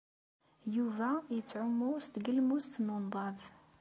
Yuba 0.75 1.09
yettɛumu 1.35 1.89
s 2.05 2.07
tgelmust 2.13 2.73
n 2.79 2.87
unḍab. 2.95 3.37